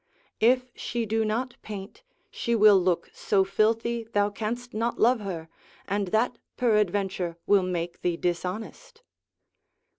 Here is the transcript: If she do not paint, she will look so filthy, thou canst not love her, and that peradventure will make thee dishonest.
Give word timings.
If 0.39 0.71
she 0.73 1.05
do 1.05 1.23
not 1.23 1.57
paint, 1.61 2.01
she 2.31 2.55
will 2.55 2.81
look 2.81 3.11
so 3.13 3.43
filthy, 3.43 4.01
thou 4.05 4.31
canst 4.31 4.73
not 4.73 4.97
love 4.99 5.19
her, 5.19 5.47
and 5.87 6.07
that 6.07 6.39
peradventure 6.57 7.37
will 7.45 7.61
make 7.61 8.01
thee 8.01 8.17
dishonest. 8.17 9.03